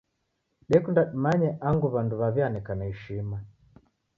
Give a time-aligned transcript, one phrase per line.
[0.71, 3.37] Dekunda dimanye angu w'andu w'aw'ianekana ishima.